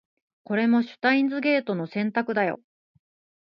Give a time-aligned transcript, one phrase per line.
[0.45, 2.59] これもシュタインズゲートの選択だよ